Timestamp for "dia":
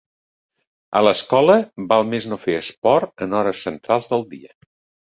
4.35-4.57